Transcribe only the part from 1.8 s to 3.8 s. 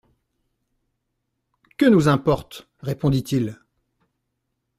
nous importe? répondit-il.